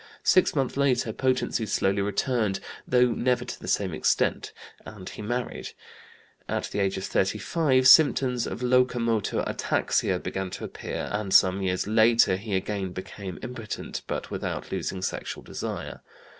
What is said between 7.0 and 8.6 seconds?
35 symptoms